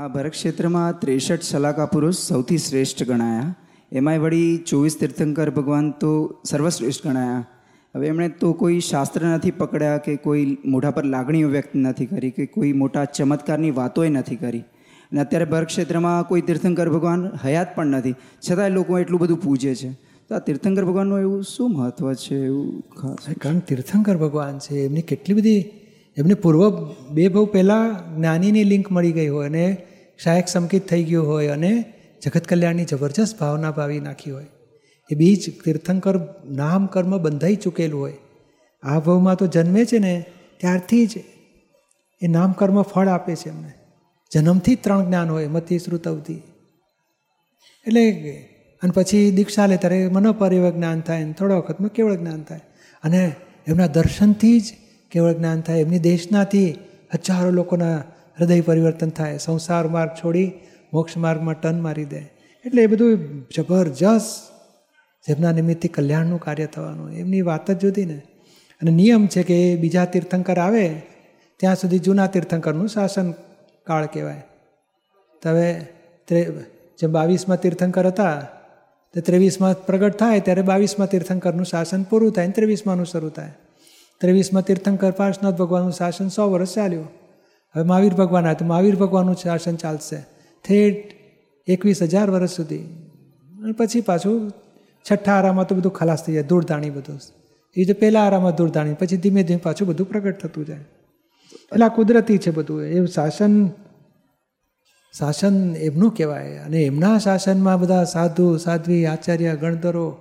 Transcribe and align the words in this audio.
આ 0.00 0.08
ભરત 0.08 0.30
ક્ષેત્રમાં 0.30 1.00
ત્રેસઠ 1.00 1.42
સલાકા 1.42 1.86
પુરુષ 1.86 2.16
સૌથી 2.16 2.58
શ્રેષ્ઠ 2.58 3.04
ગણાયા. 3.04 3.54
એમાંય 3.92 4.18
વળી 4.18 4.56
ચોવીસ 4.56 4.96
તીર્થંકર 5.00 5.50
ભગવાન 5.50 5.90
તો 5.90 6.34
સર્વશ્રેષ્ઠ 6.44 7.06
ગણાયા. 7.06 7.46
હવે 7.94 8.06
એમણે 8.06 8.28
તો 8.28 8.52
કોઈ 8.52 8.80
શાસ્ત્ર 8.80 9.22
નથી 9.22 9.50
પકડ્યા 9.50 9.96
કે 9.96 10.16
કોઈ 10.16 10.58
મોઢા 10.64 10.90
પર 10.90 11.04
લાગણીઓ 11.04 11.48
વ્યક્ત 11.48 11.68
નથી 11.74 12.06
કરી 12.06 12.30
કે 12.30 12.46
કોઈ 12.46 12.72
મોટા 12.72 13.04
ચમત્કારની 13.04 13.70
વાતોય 13.70 14.08
નથી 14.08 14.36
કરી. 14.36 14.58
અને 14.58 15.20
અત્યારે 15.20 15.44
ભરત 15.44 15.66
ક્ષેત્રમાં 15.66 16.28
કોઈ 16.28 16.40
તીર્થંકર 16.40 16.90
ભગવાન 16.90 17.30
હયાત 17.44 17.74
પણ 17.74 17.86
નથી. 17.86 18.14
છતાંય 18.50 18.68
લોકો 18.68 18.98
એટલું 18.98 19.20
બધું 19.20 19.40
પૂજે 19.40 19.74
છે. 19.74 19.90
તો 20.28 20.34
આ 20.34 20.38
તીર્થંકર 20.38 20.84
ભગવાનનું 20.84 21.20
એવું 21.20 21.42
શું 21.42 21.72
મહત્ત્વ 21.72 22.12
છે, 22.14 22.44
એવું 22.44 22.80
ખાસ? 22.80 23.34
કારણ 23.40 23.58
તીર્થંકર 23.58 24.16
ભગવાન 24.16 24.58
છે, 24.58 24.74
એમની 24.74 25.02
કેટલી 25.02 25.34
બધી, 25.34 25.64
એમને 26.16 26.34
પૂર્વ 26.34 26.94
બે 27.10 27.28
બહુ 27.28 27.46
પહેલાં 27.46 28.16
જ્ઞાનીની 28.16 28.64
લિંક 28.64 28.92
મળી 28.92 29.12
ગઈ 29.12 29.28
હોય 29.28 29.48
અને 29.48 29.76
શાયક 30.24 30.48
સંકિત 30.48 30.88
થઈ 30.88 31.04
ગયું 31.04 31.26
હોય 31.26 31.48
અને 31.48 31.84
જગત 32.22 32.46
કલ્યાણની 32.46 32.84
જબરજસ્ત 32.84 33.38
ભાવના 33.38 33.70
ભાવી 33.70 34.00
નાખી 34.00 34.30
હોય. 34.30 34.46
એ 35.10 35.14
બીજ 35.14 35.62
તીર્થંકર 35.64 36.20
નામ 36.50 36.86
કર્મ 36.86 37.18
બંધાઈ 37.18 37.56
ચૂકેલું 37.56 38.00
હોય. 38.00 38.16
આ 38.82 39.00
ભાવમાં 39.00 39.36
તો 39.36 39.46
જન્મે 39.46 39.84
છે 39.84 39.98
ને, 39.98 40.24
ત્યારથી 40.56 41.06
જ 41.06 41.10
એ 42.22 42.26
નામ 42.26 42.52
કર્મ 42.52 42.82
ફળ 42.82 43.08
આપે 43.08 43.36
છે 43.36 43.48
એમને. 43.48 43.72
જન્મથી 44.32 44.74
જ 44.74 44.78
ત્રણ 44.80 45.06
જ્ઞાન 45.06 45.30
હોય 45.30 45.48
મતિ 45.48 45.78
શ્રુતવથી 45.78 46.42
એટલે 47.86 48.10
અને 48.82 48.92
પછી 48.94 49.30
દીક્ષા 49.30 49.66
લે 49.66 49.76
ત્યારે 49.76 50.08
મનોપરિવ 50.08 50.70
જ્ઞાન 50.70 51.00
થાય 51.00 51.24
ને 51.24 51.32
થોડા 51.32 51.54
વખતમાં 51.54 51.90
કેવળ 51.90 52.14
જ્ઞાન 52.14 52.42
થાય. 52.42 52.60
અને 53.04 53.32
એમના 53.66 53.86
દર્શનથી 53.86 54.60
જ 54.60 54.72
કેવળ 55.10 55.32
જ્ઞાન 55.32 55.60
થાય. 55.60 55.80
એમની 55.80 55.98
દેશનાથી 55.98 56.70
હજારો 57.14 57.50
લોકોના 57.50 58.02
હૃદય 58.40 58.60
પરિવર્તન 58.60 59.10
થાય, 59.10 59.38
સંસાર 59.38 59.88
માર્ગ 59.88 60.10
છોડી 60.10 60.52
મોક્ષ 60.92 61.16
માર્ગમાં 61.16 61.60
ટન 61.60 61.80
મારી 61.80 62.04
દે. 62.04 62.22
એટલે 62.66 62.82
એ 62.82 62.86
બધું 62.86 63.18
જબરજસ્ત 63.56 64.50
જેમના 65.28 65.52
નિમિત્તે 65.52 65.88
કલ્યાણનું 65.88 66.40
કાર્ય 66.40 66.66
થવાનું. 66.66 67.12
એમની 67.12 67.42
વાત 67.42 67.70
જ 67.70 67.78
જુદી 67.78 68.04
ને. 68.04 68.22
અને 68.80 68.90
નિયમ 68.90 69.26
છે 69.26 69.42
કે 69.42 69.76
બીજા 69.76 70.04
તીર્થંકર 70.04 70.58
આવે, 70.58 71.02
ત્યાં 71.56 71.76
સુધી 71.76 71.98
જૂના 71.98 72.26
તીર્થંકરનું 72.26 72.88
શાસન 72.88 73.30
કાળ 73.86 74.06
કહેવાય. 74.06 74.42
તો 75.42 75.50
હવે 75.50 75.80
જેમ 76.98 77.12
બાવીસમાં 77.12 77.60
તીર્થંકર 77.60 78.06
હતા, 78.06 78.46
તો 79.14 79.20
ત્રેવીસમાં 79.20 79.86
પ્રગટ 79.86 80.16
થાય, 80.16 80.40
ત્યારે 80.40 80.62
બાવીસમાં 80.62 81.08
તીર્થંકરનું 81.08 81.64
શાસન 81.64 82.02
પૂરું 82.02 82.32
થાય 82.32 82.46
ને 82.46 82.52
ત્રેવીસમાંનું 82.52 83.06
શરૂ 83.06 83.28
થાય. 83.28 83.52
ત્રેવીસમાં 84.20 84.62
તીર્થંકર 84.62 85.10
પાર્શનાથ 85.10 85.54
ભગવાનનું 85.54 85.92
શાસન 85.92 86.28
સો 86.28 86.50
વર્ષ 86.50 86.74
ચાલ્યું. 86.74 87.19
હવે 87.76 87.84
મહાવીર 87.84 88.14
ભગવાન 88.14 88.46
આવે 88.46 88.54
તો 88.54 88.64
મહાવીર 88.64 88.96
ભગવાનનું 88.96 89.34
શાસન 89.34 89.76
ચાલશે. 89.76 90.16
થેટ 90.64 91.12
એકવીસ 91.66 92.02
હજાર 92.02 92.30
વર્ષ 92.30 92.50
સુધી. 92.50 92.78
અને 93.62 93.72
પછી 93.72 94.00
પાછું 94.00 94.52
છઠ્ઠા 95.10 95.32
આરામાં 95.32 95.66
તો 95.66 95.74
બધું 95.74 95.92
ખલાસ 95.92 96.24
થઈ 96.24 96.32
જાય. 96.32 96.42
ધૂળધાણી 96.42 96.90
બધું. 96.90 97.20
એ 97.76 97.84
તો 97.84 98.00
પહેલાં 98.00 98.26
આરામાં 98.26 98.54
ધૂળધાણી 98.54 98.94
પછી 98.94 99.16
ધીમે 99.16 99.42
ધીમે 99.42 99.60
પાછું 99.62 99.88
બધું 99.88 100.08
પ્રગટ 100.08 100.38
થતું 100.38 100.66
જાય. 100.66 100.80
એટલે 101.52 101.84
આ 101.84 101.88
કુદરતી 101.88 102.38
છે 102.38 102.50
બધું. 102.50 102.82
એ 102.82 103.06
શાસન 103.06 103.68
શાસન 105.18 105.76
એમનું 105.76 106.14
કહેવાય. 106.14 106.56
અને 106.56 106.80
એમના 106.80 107.18
શાસનમાં 107.18 107.80
બધા 107.80 108.04
સાધુ, 108.04 108.56
સાધ્વી, 108.56 109.06
આચાર્ય, 109.06 109.56
ગણધરો 109.56 110.16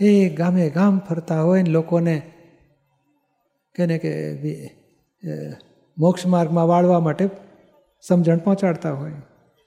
એ 0.00 0.28
ગામે 0.28 0.70
ગામ 0.70 0.98
ફરતા 0.98 1.42
હોય 1.42 1.62
ને 1.62 1.70
લોકોને. 1.70 2.22
કેને 3.74 3.98
કે 3.98 4.34
મોક્ષ 5.98 6.26
માર્ગમાં 6.26 6.68
વાળવા 6.68 7.00
માટે 7.00 7.30
સમજણ 8.08 8.38
પહોંચાડતા 8.38 8.92
હોય. 8.92 9.12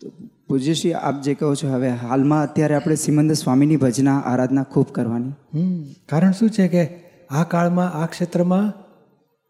તો 0.02 0.12
પૂજ્યશ્રી 0.48 0.94
આપ 0.94 1.22
જે 1.22 1.34
કહો 1.34 1.56
છો 1.56 1.72
હવે 1.72 1.90
હાલમાં 1.90 2.44
અત્યારે 2.44 2.76
આપણે 2.76 2.96
સિમંદર 2.96 3.34
સ્વામીની 3.34 3.76
ભજના 3.76 4.20
આરાધના 4.20 4.64
ખૂબ 4.64 4.88
કરવાની. 4.92 5.30
હમ 5.30 5.84
કારણ 6.10 6.32
શું 6.32 6.50
છે 6.50 6.68
કે 6.68 7.04
આ 7.30 7.44
કાળમાં 7.44 7.94
આ 7.94 8.06
ક્ષેત્રમાં 8.06 8.74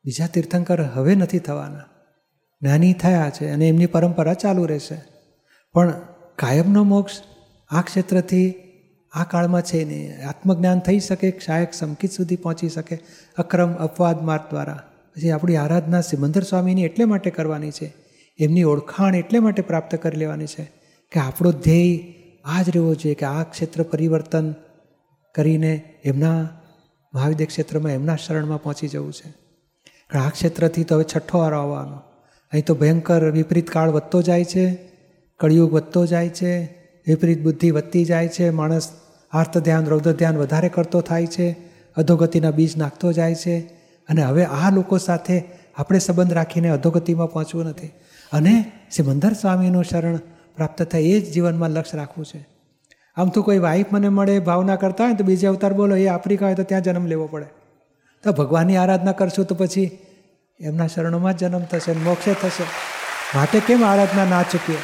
બીજા 0.06 0.28
તીર્થંકર 0.28 0.82
હવે 0.82 1.16
નથી 1.16 1.40
થવાના. 1.40 1.84
જ્ઞાની 2.62 2.94
થયા 2.94 3.30
છે 3.30 3.50
અને 3.50 3.70
એમની 3.70 3.86
પરંપરા 3.86 4.34
ચાલુ 4.34 4.66
રહેશે. 4.66 5.02
પણ 5.74 5.94
કાયમનો 6.36 6.84
મોક્ષ 6.84 7.14
આ 7.70 7.82
ક્ષેત્રથી 7.82 8.56
આ 9.14 9.24
કાળમાં 9.24 9.62
છે 9.62 9.86
નહીં. 9.86 10.28
આત્મજ્ઞાન 10.30 10.80
થઈ 10.80 11.00
શકે 11.00 11.40
શાયક 11.46 11.74
સમકિત 11.74 12.12
સુધી 12.12 12.36
પહોંચી 12.36 12.70
શકે 12.70 13.00
અક્રમ 13.38 13.74
અપવાદ 13.74 14.24
માર્ગ 14.24 14.42
દ્વારા. 14.50 14.80
પછી 15.18 15.32
આપણી 15.32 15.56
આરાધના 15.56 16.02
સિમંદર 16.02 16.44
સ્વામીની 16.44 16.84
એટલે 16.84 17.06
માટે 17.06 17.30
કરવાની 17.30 17.72
છે. 17.72 17.94
એમની 18.40 18.64
ઓળખાણ 18.64 19.16
એટલે 19.16 19.40
માટે 19.40 19.62
પ્રાપ્ત 19.62 19.96
કરી 19.96 20.18
લેવાની 20.18 20.46
છે 20.46 20.64
કે 21.12 21.20
આપણો 21.20 21.52
ધ્યેય 21.52 22.00
આ 22.46 22.62
જ 22.62 22.70
રહેવો 22.70 22.96
જોઈએ 22.96 23.16
કે 23.16 23.26
આ 23.26 23.44
ક્ષેત્ર 23.44 23.84
પરિવર્તન 23.84 24.56
કરીને 25.36 25.84
એમના 26.06 26.50
મહાવિદ્ય 27.14 27.46
ક્ષેત્રમાં, 27.46 27.92
એમના 27.92 28.16
શરણમાં 28.16 28.64
પહોંચી 28.64 28.88
જવું 28.88 29.14
છે. 29.14 29.34
આ 30.18 30.30
ક્ષેત્રથી 30.30 30.84
તો 30.84 30.96
હવે 30.96 31.06
છઠ્ઠો 31.16 31.40
વારો 31.40 31.60
આવવાનો. 31.60 31.98
અહીં 32.52 32.66
તો 32.66 32.76
ભયંકર 32.76 33.32
વિપરીત 33.32 33.72
કાળ 33.72 33.90
વધતો 33.90 34.22
જાય 34.22 34.44
છે, 34.44 34.78
કળિયુગ 35.40 35.74
વધતો 35.74 36.06
જાય 36.06 36.30
છે, 36.30 36.66
વિપરીત 37.08 37.44
બુદ્ધિ 37.44 37.72
વધતી 37.72 38.06
જાય 38.06 38.28
છે, 38.28 38.50
માણસ 38.50 38.92
આર્થ 39.32 39.58
ધ્યાન 39.58 39.86
રૌદ્ર 39.86 40.14
ધ્યાન 40.14 40.38
વધારે 40.38 40.70
કરતો 40.70 41.02
થાય 41.02 41.28
છે, 41.28 41.52
અધોગતિના 41.98 42.52
બીજ 42.52 42.78
નાખતો 42.78 43.12
જાય 43.12 43.36
છે 43.36 43.77
અને 44.10 44.24
હવે 44.24 44.46
આ 44.46 44.70
લોકો 44.70 44.98
સાથે 44.98 45.44
આપણે 45.78 46.00
સંબંધ 46.00 46.34
રાખીને 46.34 46.70
અધોગતિમાં 46.70 47.28
પહોંચવું 47.28 47.66
નથી. 47.66 47.88
અને 48.32 48.72
સિમંદર 48.92 49.34
સ્વામીનું 49.34 49.84
શરણ 49.84 50.16
પ્રાપ્ત 50.56 50.84
થાય 50.84 51.02
એ 51.02 51.20
જ 51.20 51.34
જીવનમાં 51.34 51.70
લક્ષ્ય 51.70 51.98
રાખવું 51.98 52.26
છે. 52.26 52.48
આમ 53.16 53.30
તો 53.30 53.42
કોઈ 53.42 53.60
વાઈફ 53.60 53.86
મને 53.92 54.10
મળે, 54.10 54.40
ભાવના 54.40 54.76
કરતા 54.76 55.04
હોય 55.04 55.14
તો 55.14 55.24
બીજે 55.24 55.48
અવતાર 55.48 55.74
બોલો, 55.74 55.96
એ 55.96 56.08
આફ્રિકા 56.08 56.46
હોય 56.46 56.56
તો 56.56 56.64
ત્યાં 56.64 56.82
જન્મ 56.82 57.06
લેવો 57.06 57.28
પડે. 57.28 57.46
તો 58.24 58.32
ભગવાનની 58.32 58.78
આરાધના 58.78 59.12
કરશું 59.12 59.46
તો 59.46 59.56
પછી 59.56 59.98
એમના 60.60 60.88
શરણોમાં 60.88 61.34
જ 61.34 61.38
જન્મ 61.38 61.60
થશે 61.60 61.92
મોક્ષે 61.92 62.34
થશે. 62.34 62.64
માટે 63.38 63.60
કેમ 63.60 63.86
આરાધના 63.86 64.26
ના 64.26 64.44
ચૂકીએ? 64.44 64.78